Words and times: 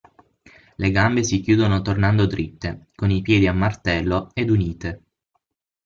Le 0.77 0.89
gambe 0.89 1.23
si 1.23 1.41
chiudono 1.41 1.83
tornando 1.83 2.25
dritte, 2.25 2.87
con 2.95 3.11
i 3.11 3.21
piedi 3.21 3.45
a 3.45 3.53
martello 3.53 4.31
ed 4.33 4.49
unite. 4.49 5.01